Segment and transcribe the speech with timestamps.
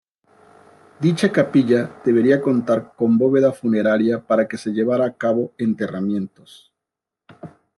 [0.99, 6.73] Dicha capilla debía contar con bóveda funeraria para que se llevara a cabo enterramientos.